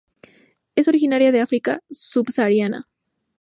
Es 0.73 0.87
originaria 0.87 1.31
del 1.31 1.43
África 1.43 1.83
subsahariana. 1.91 2.87